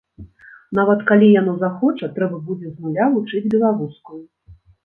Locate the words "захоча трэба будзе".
1.65-2.67